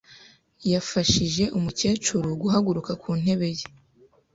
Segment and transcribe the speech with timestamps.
[0.71, 3.65] Yafashije umukecuru guhaguruka ku ntebe ye.